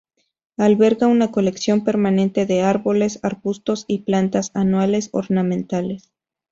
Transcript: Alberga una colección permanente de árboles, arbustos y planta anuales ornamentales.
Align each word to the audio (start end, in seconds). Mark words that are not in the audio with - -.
Alberga 0.57 1.05
una 1.05 1.29
colección 1.29 1.83
permanente 1.83 2.47
de 2.47 2.63
árboles, 2.63 3.19
arbustos 3.21 3.85
y 3.87 3.99
planta 3.99 4.41
anuales 4.55 5.09
ornamentales. 5.13 6.11